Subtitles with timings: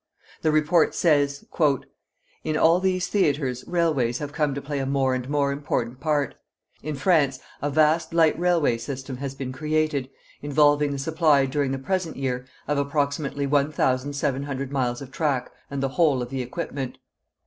[0.41, 1.45] The Report says:
[2.43, 6.33] In all these theatres railways have come to play a more and more important part.
[6.81, 10.09] In France a vast light railway system has been created,
[10.41, 15.89] involving the supply during the present year of approximately 1,700 miles of track and the
[15.89, 16.97] whole of the equipment....